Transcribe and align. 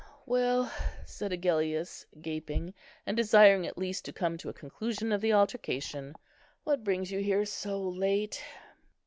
"Well," 0.25 0.71
said 1.05 1.31
Agellius, 1.31 2.07
gaping, 2.19 2.73
and 3.05 3.15
desiring 3.15 3.67
at 3.67 3.77
least 3.77 4.03
to 4.05 4.11
come 4.11 4.35
to 4.39 4.49
a 4.49 4.51
conclusion 4.51 5.11
of 5.11 5.21
the 5.21 5.31
altercation, 5.33 6.15
"what 6.63 6.83
brings 6.83 7.11
you 7.11 7.19
here 7.19 7.45
so 7.45 7.79
late?" 7.79 8.43